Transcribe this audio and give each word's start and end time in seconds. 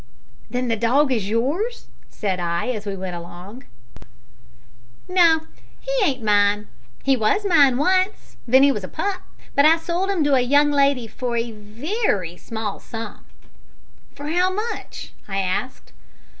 "Then 0.49 0.67
the 0.67 0.75
dog 0.75 1.11
is 1.11 1.29
yours?" 1.29 1.85
said 2.09 2.39
I 2.39 2.69
as 2.69 2.87
we 2.87 2.95
went 2.95 3.15
along. 3.15 3.65
"No, 5.07 5.41
he 5.79 5.91
ain't 6.03 6.23
mine. 6.23 6.67
He 7.03 7.15
was 7.15 7.45
mine 7.45 7.77
once 7.77 8.35
ven 8.47 8.63
he 8.63 8.71
was 8.71 8.83
a 8.83 8.87
pup, 8.87 9.21
but 9.53 9.63
I 9.63 9.77
sold 9.77 10.09
'im 10.09 10.23
to 10.23 10.33
a 10.33 10.41
young 10.41 10.71
lady 10.71 11.05
for 11.05 11.37
a 11.37 11.51
wery 11.53 12.35
small 12.35 12.79
sum." 12.79 13.25
"For 14.15 14.29
how 14.29 14.51
much?" 14.51 15.13
I 15.27 15.37
asked. 15.37 15.91